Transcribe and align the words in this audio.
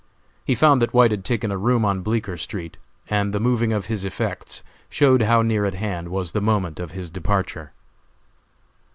He 0.43 0.55
found 0.55 0.81
that 0.81 0.95
White 0.95 1.11
had 1.11 1.23
taken 1.23 1.51
a 1.51 1.59
room 1.59 1.85
on 1.85 2.01
Bleeker 2.01 2.35
street, 2.35 2.77
and 3.07 3.31
the 3.35 3.39
moving 3.39 3.71
of 3.71 3.85
his 3.85 4.03
effects 4.03 4.63
showed 4.89 5.21
how 5.21 5.43
near 5.43 5.63
at 5.63 5.75
hand 5.75 6.07
was 6.09 6.31
the 6.31 6.41
moment 6.41 6.79
of 6.79 6.89
his 6.93 7.11
departure. 7.11 7.71